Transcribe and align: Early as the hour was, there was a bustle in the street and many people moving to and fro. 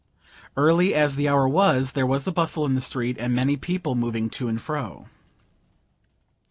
Early 0.57 0.95
as 0.95 1.15
the 1.15 1.29
hour 1.29 1.47
was, 1.47 1.91
there 1.91 2.07
was 2.07 2.25
a 2.25 2.31
bustle 2.31 2.65
in 2.65 2.73
the 2.73 2.81
street 2.81 3.17
and 3.19 3.35
many 3.35 3.55
people 3.55 3.93
moving 3.93 4.31
to 4.31 4.47
and 4.47 4.59
fro. 4.59 5.05